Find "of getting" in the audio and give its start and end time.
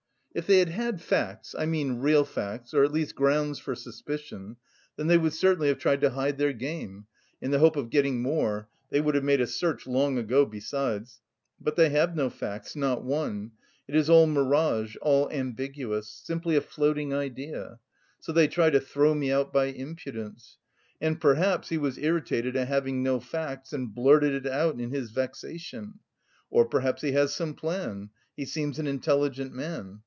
7.75-8.21